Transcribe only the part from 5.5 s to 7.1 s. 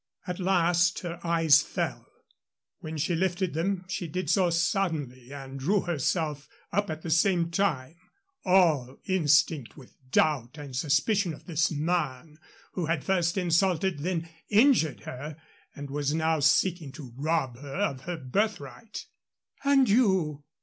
drew herself up at